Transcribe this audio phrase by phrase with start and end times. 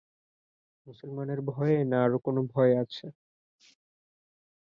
[0.87, 3.05] মুসলমানের ভয়ে, না আরো কোনো ভয় আছে?